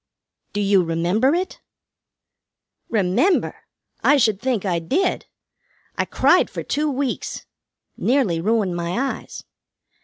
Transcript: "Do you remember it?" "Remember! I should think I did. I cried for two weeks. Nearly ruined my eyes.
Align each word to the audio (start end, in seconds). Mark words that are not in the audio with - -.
"Do 0.53 0.61
you 0.61 0.81
remember 0.83 1.35
it?" 1.35 1.61
"Remember! 2.89 3.67
I 4.03 4.17
should 4.17 4.41
think 4.41 4.65
I 4.65 4.79
did. 4.79 5.27
I 5.95 6.05
cried 6.05 6.49
for 6.49 6.63
two 6.63 6.89
weeks. 6.89 7.45
Nearly 7.97 8.41
ruined 8.41 8.75
my 8.75 8.97
eyes. 8.99 9.43